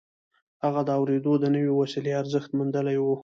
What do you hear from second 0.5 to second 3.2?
هغه د اورېدلو د نوې وسيلې ارزښت موندلی و.